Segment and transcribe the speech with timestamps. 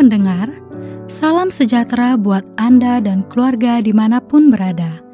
[0.00, 0.48] pendengar,
[1.12, 5.04] salam sejahtera buat Anda dan keluarga di mana pun berada.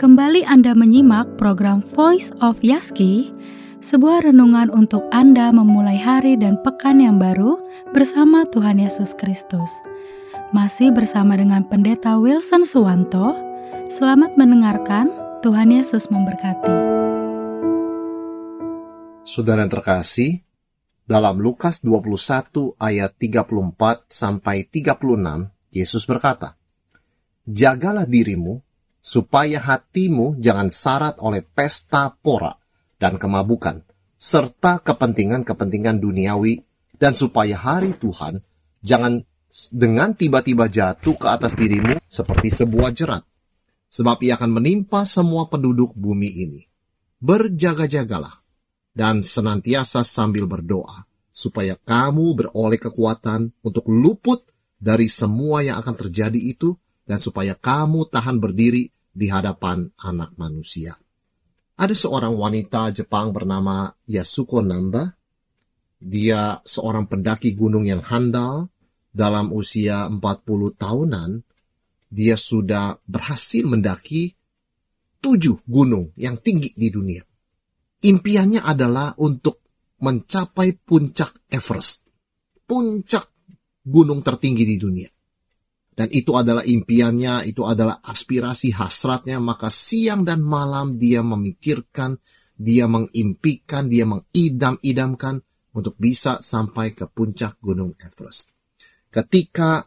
[0.00, 3.28] Kembali Anda menyimak program Voice of Yaski,
[3.84, 7.60] sebuah renungan untuk Anda memulai hari dan pekan yang baru
[7.92, 9.68] bersama Tuhan Yesus Kristus.
[10.56, 13.36] Masih bersama dengan Pendeta Wilson Suwanto,
[13.92, 15.12] selamat mendengarkan,
[15.44, 16.72] Tuhan Yesus memberkati.
[19.28, 20.40] Saudara terkasih,
[21.02, 26.54] dalam Lukas 21 ayat 34 sampai 36, Yesus berkata,
[27.42, 28.62] Jagalah dirimu,
[29.02, 32.54] supaya hatimu jangan syarat oleh pesta pora
[33.02, 33.82] dan kemabukan,
[34.14, 36.62] serta kepentingan-kepentingan duniawi,
[36.94, 38.38] dan supaya hari Tuhan
[38.78, 39.26] jangan
[39.74, 43.26] dengan tiba-tiba jatuh ke atas dirimu seperti sebuah jerat.
[43.92, 46.64] Sebab ia akan menimpa semua penduduk bumi ini.
[47.20, 48.41] Berjaga-jagalah
[48.92, 54.44] dan senantiasa sambil berdoa, supaya kamu beroleh kekuatan untuk luput
[54.76, 56.76] dari semua yang akan terjadi itu,
[57.08, 60.94] dan supaya kamu tahan berdiri di hadapan anak manusia.
[61.76, 65.08] Ada seorang wanita Jepang bernama Yasuko Namba.
[65.98, 68.68] Dia seorang pendaki gunung yang handal.
[69.12, 70.24] Dalam usia 40
[70.72, 71.30] tahunan,
[72.08, 74.32] dia sudah berhasil mendaki
[75.20, 77.20] tujuh gunung yang tinggi di dunia
[78.02, 79.62] impiannya adalah untuk
[80.02, 82.10] mencapai puncak Everest,
[82.66, 83.30] puncak
[83.82, 85.10] gunung tertinggi di dunia.
[85.92, 92.16] Dan itu adalah impiannya, itu adalah aspirasi hasratnya, maka siang dan malam dia memikirkan,
[92.56, 95.36] dia mengimpikan, dia mengidam-idamkan
[95.76, 98.56] untuk bisa sampai ke puncak gunung Everest.
[99.12, 99.84] Ketika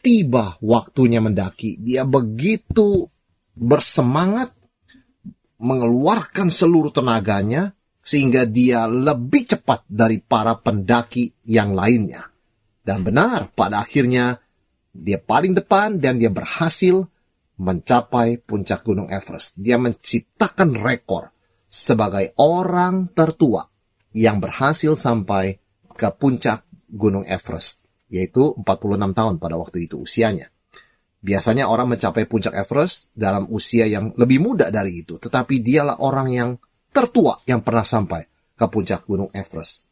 [0.00, 3.04] tiba waktunya mendaki, dia begitu
[3.52, 4.56] bersemangat
[5.64, 7.72] mengeluarkan seluruh tenaganya
[8.04, 12.28] sehingga dia lebih cepat dari para pendaki yang lainnya.
[12.84, 14.36] Dan benar, pada akhirnya
[14.92, 17.08] dia paling depan dan dia berhasil
[17.56, 19.56] mencapai puncak Gunung Everest.
[19.56, 21.32] Dia menciptakan rekor
[21.64, 23.64] sebagai orang tertua
[24.14, 25.58] yang berhasil sampai
[25.90, 30.53] ke puncak Gunung Everest, yaitu 46 tahun pada waktu itu usianya.
[31.24, 36.28] Biasanya orang mencapai puncak Everest dalam usia yang lebih muda dari itu, tetapi dialah orang
[36.28, 36.50] yang
[36.92, 39.88] tertua yang pernah sampai ke puncak Gunung Everest.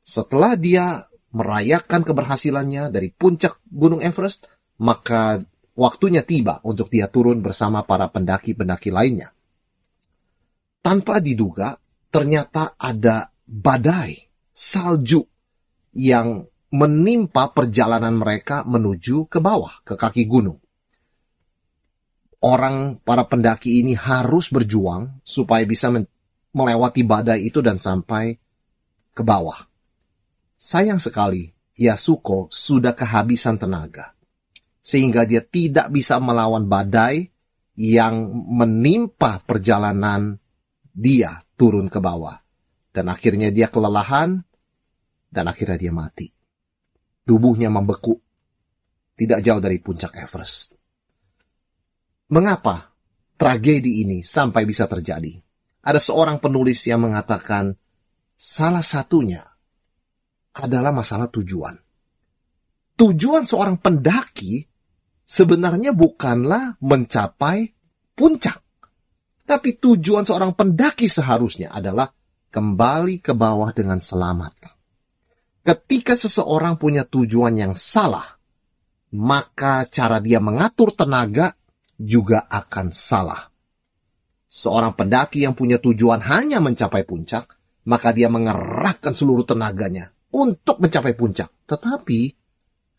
[0.00, 1.04] Setelah dia
[1.36, 4.48] merayakan keberhasilannya dari puncak Gunung Everest,
[4.80, 5.44] maka
[5.76, 9.36] waktunya tiba untuk dia turun bersama para pendaki-pendaki lainnya.
[10.80, 11.76] Tanpa diduga,
[12.08, 14.16] ternyata ada badai
[14.48, 15.20] salju
[15.92, 20.58] yang menimpa perjalanan mereka menuju ke bawah, ke kaki gunung.
[22.42, 25.88] Orang, para pendaki ini harus berjuang supaya bisa
[26.50, 28.34] melewati badai itu dan sampai
[29.14, 29.56] ke bawah.
[30.58, 31.46] Sayang sekali,
[31.78, 34.12] Yasuko sudah kehabisan tenaga.
[34.84, 37.24] Sehingga dia tidak bisa melawan badai
[37.80, 40.36] yang menimpa perjalanan
[40.92, 42.36] dia turun ke bawah.
[42.92, 44.44] Dan akhirnya dia kelelahan,
[45.32, 46.33] dan akhirnya dia mati
[47.24, 48.20] tubuhnya membeku,
[49.16, 50.76] tidak jauh dari puncak Everest.
[52.30, 52.94] Mengapa
[53.36, 55.32] tragedi ini sampai bisa terjadi?
[55.84, 57.76] Ada seorang penulis yang mengatakan
[58.32, 59.44] salah satunya
[60.56, 61.76] adalah masalah tujuan.
[62.94, 64.64] Tujuan seorang pendaki
[65.26, 67.74] sebenarnya bukanlah mencapai
[68.14, 68.62] puncak.
[69.44, 72.08] Tapi tujuan seorang pendaki seharusnya adalah
[72.48, 74.72] kembali ke bawah dengan selamat.
[75.64, 78.36] Ketika seseorang punya tujuan yang salah,
[79.16, 81.56] maka cara dia mengatur tenaga
[81.96, 83.48] juga akan salah.
[84.44, 87.48] Seorang pendaki yang punya tujuan hanya mencapai puncak,
[87.88, 91.48] maka dia mengerahkan seluruh tenaganya untuk mencapai puncak.
[91.64, 92.20] Tetapi,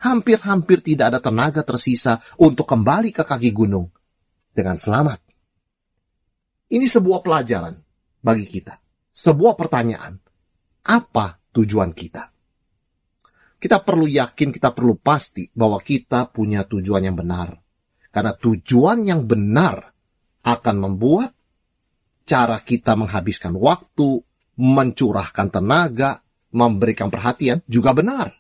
[0.02, 3.94] hampir-hampir tidak ada tenaga tersisa untuk kembali ke kaki gunung
[4.52, 5.22] dengan selamat.
[6.74, 7.78] Ini sebuah pelajaran
[8.26, 8.74] bagi kita.
[9.14, 10.18] Sebuah pertanyaan.
[10.82, 12.35] Apa tujuan kita?
[13.66, 17.50] Kita perlu yakin, kita perlu pasti bahwa kita punya tujuan yang benar.
[18.14, 19.90] Karena tujuan yang benar
[20.46, 21.34] akan membuat
[22.30, 24.22] cara kita menghabiskan waktu,
[24.62, 26.22] mencurahkan tenaga,
[26.54, 28.38] memberikan perhatian juga benar.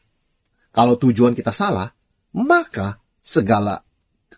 [0.70, 1.90] Kalau tujuan kita salah,
[2.38, 3.82] maka segala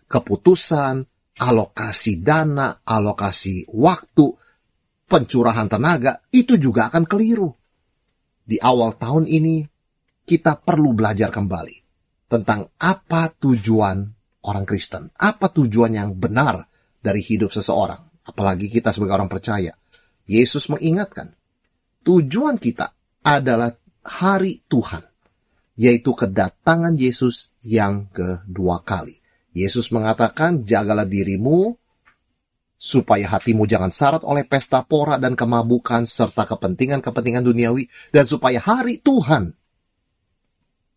[0.08, 1.04] keputusan,
[1.36, 4.24] alokasi dana, alokasi waktu,
[5.04, 7.52] pencurahan tenaga itu juga akan keliru.
[8.40, 9.68] Di awal tahun ini,
[10.28, 11.76] kita perlu belajar kembali
[12.28, 14.04] tentang apa tujuan
[14.44, 16.68] orang Kristen, apa tujuan yang benar
[17.00, 19.72] dari hidup seseorang, apalagi kita sebagai orang percaya.
[20.28, 21.32] Yesus mengingatkan,
[22.04, 22.92] tujuan kita
[23.24, 23.72] adalah
[24.04, 25.08] hari Tuhan.
[25.78, 29.14] yaitu kedatangan Yesus yang kedua kali.
[29.54, 31.70] Yesus mengatakan, "Jagalah dirimu
[32.78, 39.02] supaya hatimu jangan syarat oleh pesta pora dan kemabukan serta kepentingan-kepentingan duniawi dan supaya hari
[39.02, 39.57] Tuhan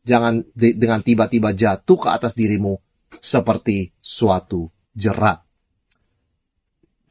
[0.02, 2.74] jangan dengan tiba-tiba jatuh ke atas dirimu
[3.12, 5.42] seperti suatu jerat.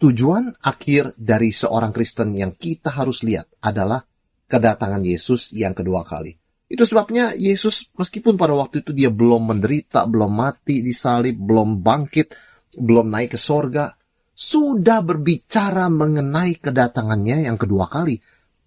[0.00, 4.00] Tujuan akhir dari seorang Kristen yang kita harus lihat adalah
[4.48, 6.32] kedatangan Yesus yang kedua kali.
[6.70, 12.32] Itu sebabnya Yesus meskipun pada waktu itu dia belum menderita, belum mati disalib, belum bangkit,
[12.78, 13.92] belum naik ke sorga,
[14.30, 18.16] sudah berbicara mengenai kedatangannya yang kedua kali.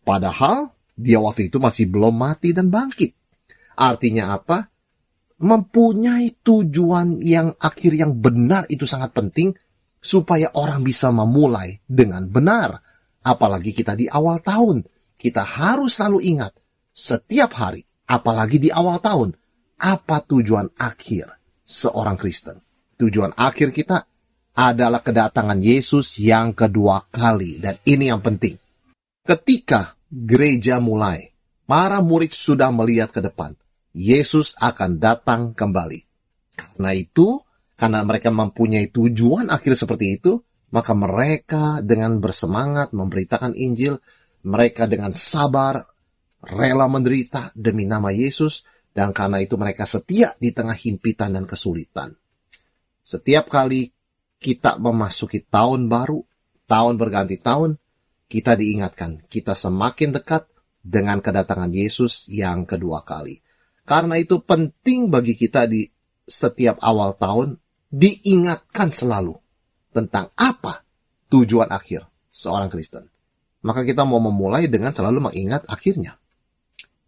[0.03, 3.22] Padahal dia waktu itu masih belum mati dan bangkit.
[3.77, 4.69] Artinya apa?
[5.43, 9.51] Mempunyai tujuan yang akhir yang benar itu sangat penting
[9.99, 12.79] supaya orang bisa memulai dengan benar.
[13.23, 14.83] Apalagi kita di awal tahun.
[15.15, 16.51] Kita harus selalu ingat
[16.91, 17.79] setiap hari,
[18.11, 19.31] apalagi di awal tahun,
[19.79, 21.31] apa tujuan akhir
[21.63, 22.59] seorang Kristen.
[22.99, 24.03] Tujuan akhir kita
[24.53, 27.57] adalah kedatangan Yesus yang kedua kali.
[27.57, 28.59] Dan ini yang penting.
[29.23, 31.33] Ketika gereja mulai,
[31.65, 33.57] para murid sudah melihat ke depan.
[33.93, 36.01] Yesus akan datang kembali.
[36.53, 37.41] Karena itu,
[37.77, 40.41] karena mereka mempunyai tujuan akhir seperti itu,
[40.73, 44.01] maka mereka dengan bersemangat memberitakan Injil,
[44.49, 45.85] mereka dengan sabar,
[46.41, 52.13] rela menderita demi nama Yesus, dan karena itu mereka setia di tengah himpitan dan kesulitan.
[53.05, 53.93] Setiap kali
[54.41, 56.21] kita memasuki tahun baru,
[56.65, 57.77] tahun berganti tahun,
[58.25, 60.49] kita diingatkan kita semakin dekat
[60.81, 63.42] dengan kedatangan Yesus yang kedua kali.
[63.83, 65.83] Karena itu penting bagi kita di
[66.23, 67.59] setiap awal tahun
[67.91, 69.35] diingatkan selalu
[69.91, 70.87] tentang apa
[71.27, 73.05] tujuan akhir seorang Kristen.
[73.63, 76.19] Maka kita mau memulai dengan selalu mengingat akhirnya.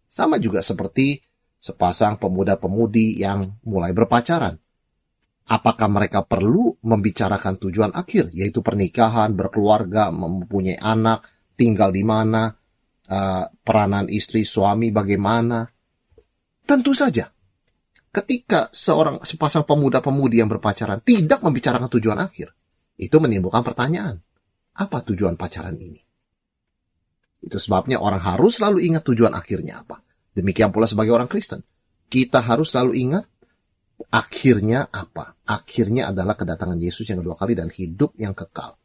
[0.07, 1.19] Sama juga seperti
[1.59, 4.55] sepasang pemuda-pemudi yang mulai berpacaran
[5.45, 12.49] apakah mereka perlu membicarakan tujuan akhir, yaitu pernikahan, berkeluarga, mempunyai anak, tinggal di mana,
[13.09, 15.65] uh, peranan istri, suami bagaimana?
[16.65, 17.29] Tentu saja.
[18.09, 22.55] Ketika seorang sepasang pemuda-pemudi yang berpacaran tidak membicarakan tujuan akhir,
[22.95, 24.23] itu menimbulkan pertanyaan.
[24.75, 25.99] Apa tujuan pacaran ini?
[27.43, 30.01] Itu sebabnya orang harus selalu ingat tujuan akhirnya apa.
[30.33, 31.61] Demikian pula sebagai orang Kristen.
[32.09, 33.25] Kita harus selalu ingat
[34.09, 35.37] akhirnya apa?
[35.45, 38.75] Akhirnya adalah kedatangan Yesus yang kedua kali dan hidup yang kekal.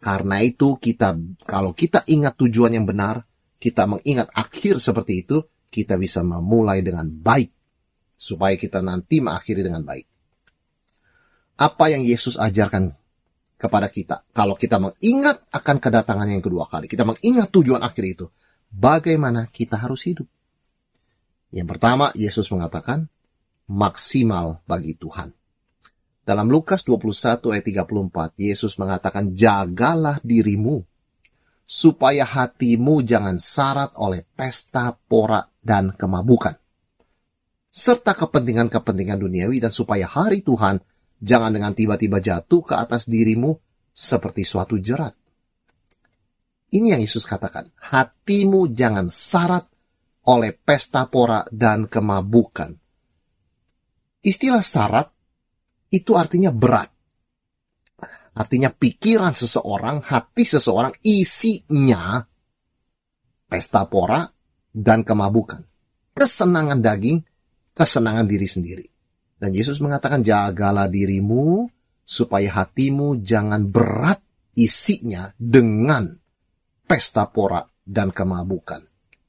[0.00, 1.12] Karena itu kita
[1.44, 3.20] kalau kita ingat tujuan yang benar,
[3.60, 7.50] kita mengingat akhir seperti itu, kita bisa memulai dengan baik
[8.18, 10.06] supaya kita nanti mengakhiri dengan baik.
[11.62, 12.92] Apa yang Yesus ajarkan
[13.60, 18.26] kepada kita kalau kita mengingat akan kedatangan yang kedua kali, kita mengingat tujuan akhir itu,
[18.68, 20.28] bagaimana kita harus hidup?
[21.50, 23.10] Yang pertama, Yesus mengatakan,
[23.66, 25.34] maksimal bagi Tuhan.
[26.22, 30.78] Dalam Lukas 21 ayat 34, Yesus mengatakan, Jagalah dirimu,
[31.66, 36.56] supaya hatimu jangan syarat oleh pesta, pora, dan kemabukan.
[37.70, 40.82] Serta kepentingan-kepentingan duniawi dan supaya hari Tuhan
[41.22, 43.54] jangan dengan tiba-tiba jatuh ke atas dirimu
[43.94, 45.14] seperti suatu jerat.
[46.70, 49.66] Ini yang Yesus katakan, hatimu jangan syarat
[50.30, 52.74] oleh pesta pora dan kemabukan.
[54.22, 55.08] Istilah syarat
[55.90, 56.90] itu artinya berat.
[58.38, 62.22] Artinya pikiran seseorang, hati seseorang isinya
[63.50, 64.22] pesta pora
[64.70, 65.66] dan kemabukan.
[66.14, 67.22] Kesenangan daging,
[67.74, 68.86] kesenangan diri sendiri.
[69.40, 71.64] Dan Yesus mengatakan jagalah dirimu
[72.04, 74.20] supaya hatimu jangan berat
[74.58, 76.10] isinya dengan
[76.84, 78.82] pesta pora dan kemabukan.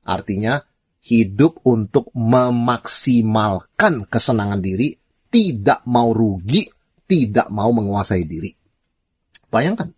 [0.03, 0.59] Artinya
[1.01, 4.93] hidup untuk memaksimalkan kesenangan diri,
[5.31, 6.67] tidak mau rugi,
[7.07, 8.51] tidak mau menguasai diri.
[9.47, 9.93] Bayangkan,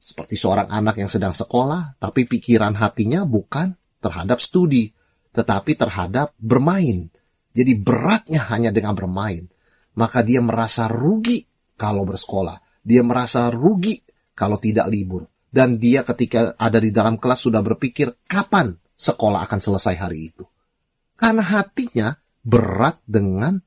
[0.00, 3.72] seperti seorang anak yang sedang sekolah, tapi pikiran hatinya bukan
[4.04, 4.92] terhadap studi,
[5.32, 7.08] tetapi terhadap bermain.
[7.56, 9.48] Jadi beratnya hanya dengan bermain.
[9.96, 11.40] Maka dia merasa rugi
[11.78, 12.60] kalau bersekolah.
[12.84, 14.02] Dia merasa rugi
[14.36, 15.24] kalau tidak libur.
[15.48, 20.42] Dan dia ketika ada di dalam kelas sudah berpikir kapan sekolah akan selesai hari itu.
[21.14, 22.10] Karena hatinya
[22.42, 23.62] berat dengan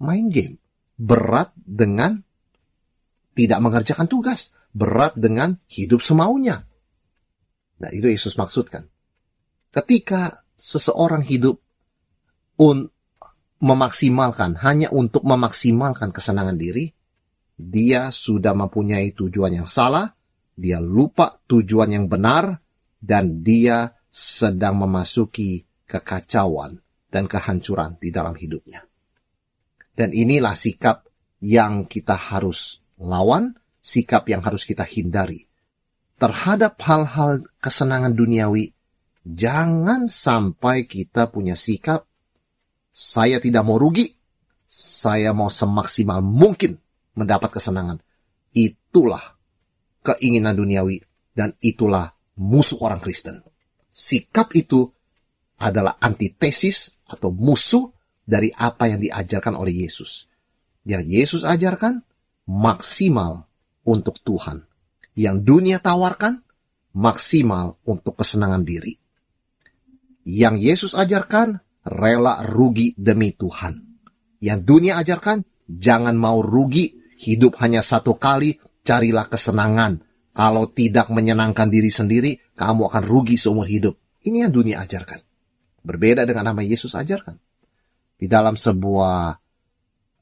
[0.00, 0.56] main game.
[0.96, 2.24] Berat dengan
[3.36, 4.56] tidak mengerjakan tugas.
[4.72, 6.64] Berat dengan hidup semaunya.
[7.78, 8.88] Nah, itu Yesus maksudkan.
[9.68, 11.60] Ketika seseorang hidup
[12.58, 12.88] un
[13.58, 16.86] memaksimalkan, hanya untuk memaksimalkan kesenangan diri,
[17.58, 20.06] dia sudah mempunyai tujuan yang salah,
[20.54, 22.62] dia lupa tujuan yang benar,
[23.02, 26.78] dan dia sedang memasuki kekacauan
[27.10, 28.86] dan kehancuran di dalam hidupnya.
[29.90, 31.10] Dan inilah sikap
[31.42, 35.50] yang kita harus lawan, sikap yang harus kita hindari.
[36.18, 38.77] Terhadap hal-hal kesenangan duniawi,
[39.28, 42.08] jangan sampai kita punya sikap,
[42.88, 44.08] saya tidak mau rugi,
[44.68, 46.80] saya mau semaksimal mungkin
[47.12, 48.00] mendapat kesenangan.
[48.56, 49.36] Itulah
[50.00, 51.04] keinginan duniawi
[51.36, 53.44] dan itulah musuh orang Kristen.
[53.92, 54.88] Sikap itu
[55.58, 57.90] adalah antitesis atau musuh
[58.26, 60.26] dari apa yang diajarkan oleh Yesus.
[60.82, 62.02] Yang Yesus ajarkan
[62.50, 63.46] maksimal
[63.86, 64.66] untuk Tuhan.
[65.14, 66.44] Yang dunia tawarkan
[66.98, 68.97] maksimal untuk kesenangan diri.
[70.28, 71.56] Yang Yesus ajarkan
[71.88, 73.80] rela rugi demi Tuhan.
[74.44, 80.04] Yang dunia ajarkan jangan mau rugi, hidup hanya satu kali, carilah kesenangan.
[80.36, 83.96] Kalau tidak menyenangkan diri sendiri, kamu akan rugi seumur hidup.
[84.20, 85.18] Ini yang dunia ajarkan.
[85.80, 87.40] Berbeda dengan nama Yesus ajarkan.
[88.20, 89.32] Di dalam sebuah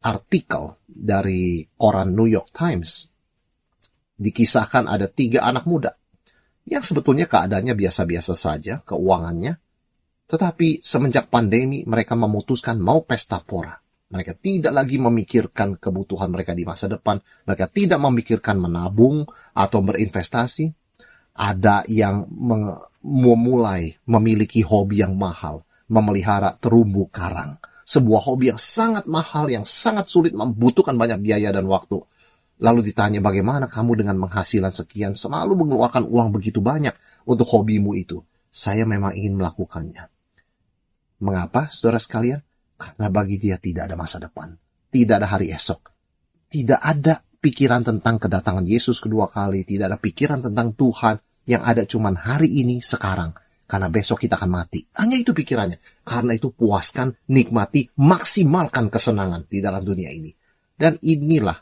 [0.06, 3.10] artikel dari koran New York Times,
[4.16, 5.98] dikisahkan ada tiga anak muda
[6.66, 9.65] yang sebetulnya keadaannya biasa-biasa saja, keuangannya.
[10.26, 13.78] Tetapi semenjak pandemi mereka memutuskan mau pesta pora.
[14.06, 17.18] Mereka tidak lagi memikirkan kebutuhan mereka di masa depan.
[17.46, 19.22] Mereka tidak memikirkan menabung
[19.54, 20.66] atau berinvestasi.
[21.36, 22.26] Ada yang
[23.04, 27.60] memulai memiliki hobi yang mahal, memelihara terumbu karang.
[27.86, 32.02] Sebuah hobi yang sangat mahal, yang sangat sulit membutuhkan banyak biaya dan waktu.
[32.56, 36.96] Lalu ditanya bagaimana kamu dengan penghasilan sekian selalu mengeluarkan uang begitu banyak
[37.28, 38.24] untuk hobimu itu.
[38.48, 40.15] Saya memang ingin melakukannya.
[41.22, 42.40] Mengapa, saudara sekalian?
[42.76, 44.52] Karena bagi dia tidak ada masa depan.
[44.92, 45.80] Tidak ada hari esok.
[46.52, 49.64] Tidak ada pikiran tentang kedatangan Yesus kedua kali.
[49.64, 51.16] Tidak ada pikiran tentang Tuhan.
[51.46, 53.32] Yang ada cuman hari ini, sekarang.
[53.66, 54.84] Karena besok kita akan mati.
[55.00, 56.04] Hanya itu pikirannya.
[56.06, 60.30] Karena itu puaskan, nikmati, maksimalkan kesenangan di dalam dunia ini.
[60.76, 61.56] Dan inilah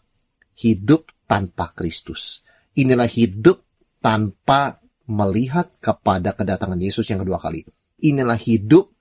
[0.58, 2.42] hidup tanpa Kristus.
[2.74, 3.62] Inilah hidup
[4.02, 7.64] tanpa melihat kepada kedatangan Yesus yang kedua kali.
[8.04, 8.93] Inilah hidup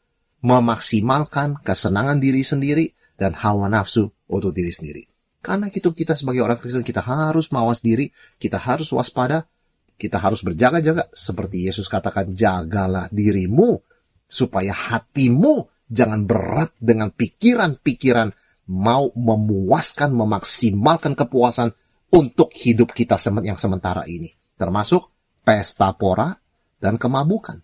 [0.44, 5.04] memaksimalkan kesenangan diri sendiri dan hawa nafsu untuk diri sendiri.
[5.44, 9.48] Karena itu kita sebagai orang Kristen kita harus mawas diri, kita harus waspada,
[9.96, 13.80] kita harus berjaga-jaga seperti Yesus katakan jagalah dirimu
[14.28, 18.32] supaya hatimu jangan berat dengan pikiran-pikiran
[18.72, 21.76] mau memuaskan, memaksimalkan kepuasan
[22.16, 24.32] untuk hidup kita yang sementara ini.
[24.56, 25.12] Termasuk
[25.44, 26.32] pesta pora
[26.80, 27.60] dan kemabukan.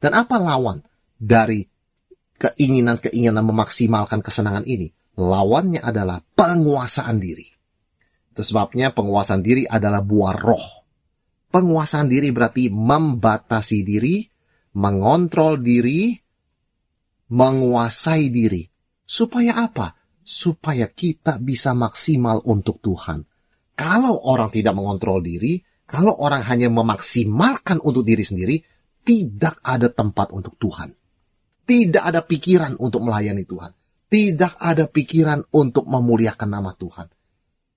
[0.00, 0.80] Dan apa lawan
[1.18, 1.64] dari
[2.38, 4.90] keinginan-keinginan memaksimalkan kesenangan ini.
[5.14, 7.46] Lawannya adalah penguasaan diri.
[8.34, 10.66] Itu sebabnya penguasaan diri adalah buah roh.
[11.54, 14.26] Penguasaan diri berarti membatasi diri,
[14.74, 16.18] mengontrol diri,
[17.30, 18.66] menguasai diri.
[19.06, 19.94] Supaya apa?
[20.26, 23.22] Supaya kita bisa maksimal untuk Tuhan.
[23.78, 28.56] Kalau orang tidak mengontrol diri, kalau orang hanya memaksimalkan untuk diri sendiri,
[29.06, 31.03] tidak ada tempat untuk Tuhan.
[31.64, 33.72] Tidak ada pikiran untuk melayani Tuhan.
[34.08, 37.08] Tidak ada pikiran untuk memuliakan nama Tuhan.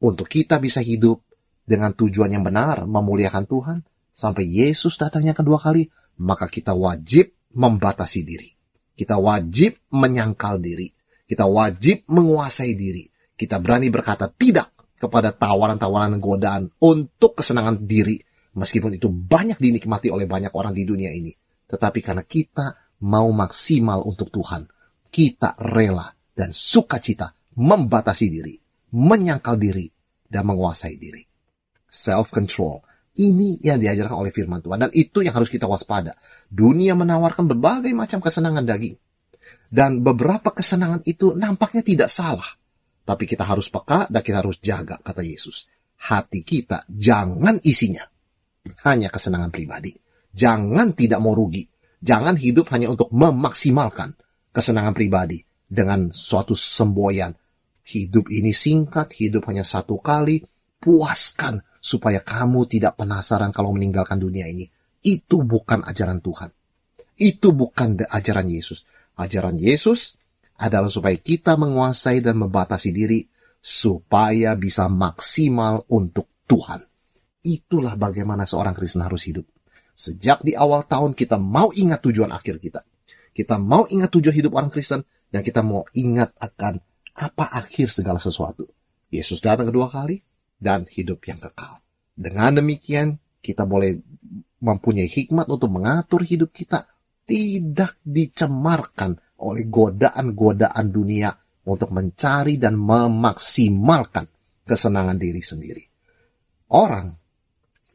[0.04, 1.24] Untuk kita bisa hidup
[1.64, 3.78] dengan tujuan yang benar, memuliakan Tuhan,
[4.12, 5.88] sampai Yesus datangnya kedua kali,
[6.22, 8.50] maka kita wajib membatasi diri.
[8.98, 10.90] Kita wajib menyangkal diri.
[11.28, 13.06] Kita wajib menguasai diri.
[13.38, 18.18] Kita berani berkata tidak kepada tawaran-tawaran godaan untuk kesenangan diri,
[18.58, 21.30] meskipun itu banyak dinikmati oleh banyak orang di dunia ini.
[21.70, 24.66] Tetapi karena kita mau maksimal untuk Tuhan,
[25.12, 28.56] kita rela dan sukacita membatasi diri,
[28.94, 29.90] menyangkal diri,
[30.30, 31.24] dan menguasai diri.
[31.88, 32.86] Self-control.
[33.18, 34.78] Ini yang diajarkan oleh firman Tuhan.
[34.78, 36.14] Dan itu yang harus kita waspada.
[36.46, 38.94] Dunia menawarkan berbagai macam kesenangan daging.
[39.66, 42.46] Dan beberapa kesenangan itu nampaknya tidak salah.
[43.02, 45.66] Tapi kita harus peka dan kita harus jaga, kata Yesus.
[45.98, 48.06] Hati kita jangan isinya.
[48.86, 49.96] Hanya kesenangan pribadi.
[50.30, 51.66] Jangan tidak mau rugi
[51.98, 54.14] Jangan hidup hanya untuk memaksimalkan
[54.54, 57.34] kesenangan pribadi dengan suatu semboyan.
[57.88, 60.44] Hidup ini singkat, hidup hanya satu kali.
[60.78, 64.68] Puaskan supaya kamu tidak penasaran kalau meninggalkan dunia ini.
[65.02, 66.52] Itu bukan ajaran Tuhan.
[67.18, 68.86] Itu bukan ajaran Yesus.
[69.18, 70.20] Ajaran Yesus
[70.62, 73.26] adalah supaya kita menguasai dan membatasi diri
[73.58, 76.82] supaya bisa maksimal untuk Tuhan.
[77.42, 79.48] Itulah bagaimana seorang Kristen harus hidup.
[79.98, 82.86] Sejak di awal tahun kita mau ingat tujuan akhir kita.
[83.34, 85.02] Kita mau ingat tujuan hidup orang Kristen
[85.34, 86.78] dan kita mau ingat akan
[87.18, 88.70] apa akhir segala sesuatu.
[89.10, 90.22] Yesus datang kedua kali
[90.62, 91.82] dan hidup yang kekal.
[92.14, 93.98] Dengan demikian kita boleh
[94.62, 96.86] mempunyai hikmat untuk mengatur hidup kita
[97.26, 101.34] tidak dicemarkan oleh godaan-godaan dunia
[101.66, 104.26] untuk mencari dan memaksimalkan
[104.62, 105.84] kesenangan diri sendiri.
[106.74, 107.27] Orang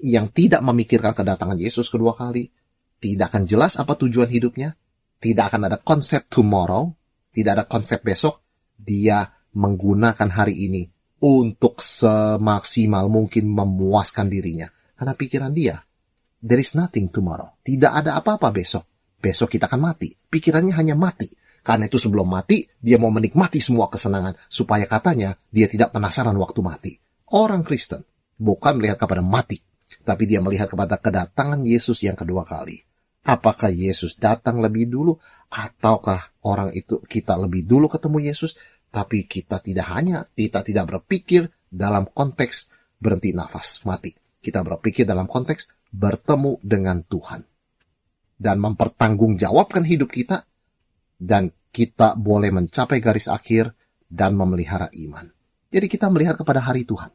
[0.03, 2.51] yang tidak memikirkan kedatangan Yesus kedua kali,
[2.99, 4.75] tidak akan jelas apa tujuan hidupnya,
[5.23, 6.91] tidak akan ada konsep tomorrow,
[7.31, 8.43] tidak ada konsep besok,
[8.75, 10.83] dia menggunakan hari ini
[11.23, 14.67] untuk semaksimal mungkin memuaskan dirinya.
[14.99, 15.79] Karena pikiran dia,
[16.43, 17.55] there is nothing tomorrow.
[17.63, 18.83] Tidak ada apa-apa besok.
[19.23, 20.11] Besok kita akan mati.
[20.11, 21.31] Pikirannya hanya mati.
[21.63, 24.35] Karena itu sebelum mati, dia mau menikmati semua kesenangan.
[24.51, 26.93] Supaya katanya, dia tidak penasaran waktu mati.
[27.31, 28.03] Orang Kristen
[28.35, 29.63] bukan melihat kepada mati.
[30.03, 32.83] Tapi dia melihat kepada kedatangan Yesus yang kedua kali.
[33.23, 35.15] Apakah Yesus datang lebih dulu?
[35.55, 38.59] Ataukah orang itu kita lebih dulu ketemu Yesus?
[38.91, 42.69] Tapi kita tidak hanya, kita tidak berpikir dalam konteks
[42.99, 44.11] berhenti nafas, mati.
[44.43, 47.47] Kita berpikir dalam konteks bertemu dengan Tuhan.
[48.43, 50.43] Dan mempertanggungjawabkan hidup kita
[51.23, 53.71] dan kita boleh mencapai garis akhir
[54.11, 55.31] dan memelihara iman.
[55.73, 57.09] Jadi kita melihat kepada hari Tuhan,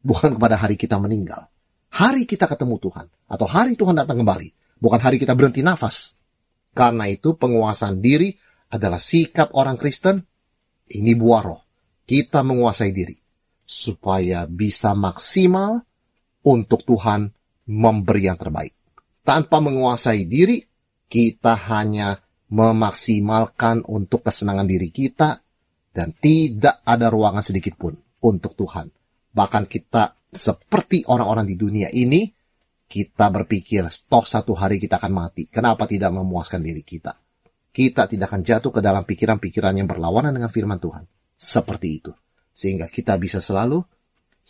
[0.00, 1.50] bukan kepada hari kita meninggal.
[1.98, 6.14] Hari kita ketemu Tuhan, atau hari Tuhan datang kembali, bukan hari kita berhenti nafas.
[6.70, 8.30] Karena itu penguasaan diri
[8.70, 10.22] adalah sikap orang Kristen,
[10.94, 11.66] ini buah roh.
[12.06, 13.18] Kita menguasai diri,
[13.66, 15.82] supaya bisa maksimal
[16.46, 17.34] untuk Tuhan
[17.66, 18.78] memberi yang terbaik.
[19.26, 20.62] Tanpa menguasai diri,
[21.10, 22.14] kita hanya
[22.54, 25.42] memaksimalkan untuk kesenangan diri kita
[25.90, 28.86] dan tidak ada ruangan sedikit pun untuk Tuhan.
[29.38, 32.26] Bahkan kita seperti orang-orang di dunia ini,
[32.90, 35.46] kita berpikir toh satu hari kita akan mati.
[35.46, 37.14] Kenapa tidak memuaskan diri kita?
[37.70, 41.06] Kita tidak akan jatuh ke dalam pikiran-pikiran yang berlawanan dengan firman Tuhan.
[41.38, 42.10] Seperti itu.
[42.50, 43.86] Sehingga kita bisa selalu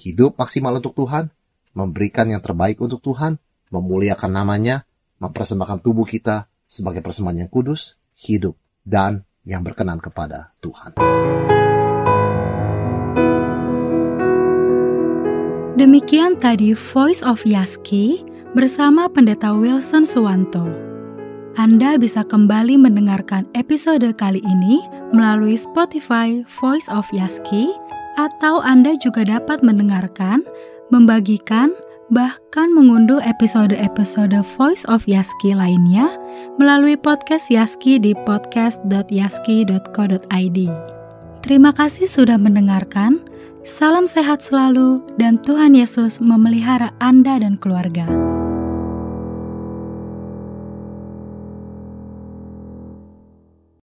[0.01, 1.29] hidup maksimal untuk Tuhan,
[1.77, 3.37] memberikan yang terbaik untuk Tuhan,
[3.69, 4.89] memuliakan namanya,
[5.21, 8.57] mempersembahkan tubuh kita sebagai persembahan yang kudus, hidup,
[8.89, 10.97] dan yang berkenan kepada Tuhan.
[15.79, 20.67] Demikian tadi Voice of Yaski bersama Pendeta Wilson Suwanto.
[21.55, 24.83] Anda bisa kembali mendengarkan episode kali ini
[25.15, 27.71] melalui Spotify Voice of Yaski
[28.19, 30.43] atau Anda juga dapat mendengarkan,
[30.91, 31.71] membagikan,
[32.11, 36.11] bahkan mengunduh episode-episode Voice of Yaski lainnya
[36.59, 40.59] melalui podcast Yaski di podcast.yaski.co.id.
[41.47, 43.28] Terima kasih sudah mendengarkan.
[43.69, 48.28] Salam sehat selalu dan Tuhan Yesus memelihara Anda dan keluarga.